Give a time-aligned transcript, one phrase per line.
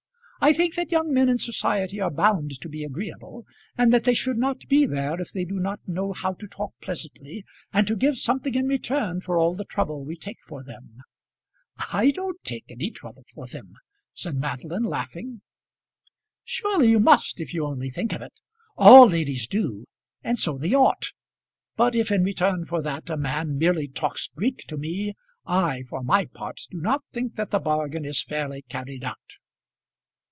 [0.43, 3.45] I think that young men in society are bound to be agreeable,
[3.77, 6.73] and that they should not be there if they do not know how to talk
[6.81, 10.97] pleasantly, and to give something in return for all the trouble we take for them."
[11.93, 13.73] "I don't take any trouble for them,"
[14.15, 15.41] said Madeline laughing.
[16.43, 18.39] "Surely you must, if you only think of it.
[18.75, 19.85] All ladies do,
[20.23, 21.11] and so they ought.
[21.75, 25.13] But if in return for that a man merely talks Greek to me,
[25.45, 29.17] I, for my part, do not think that the bargain is fairly carried out."